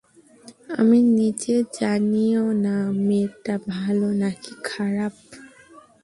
[0.79, 2.75] আমি নিজে জানিও না
[2.99, 5.13] মেয়েটা ভালো নাকি খারাপ।